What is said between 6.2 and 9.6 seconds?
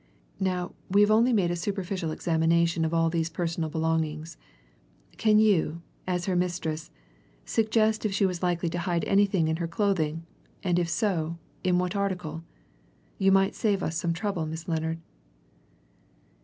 her mistress, suggest if she was likely to hide anything in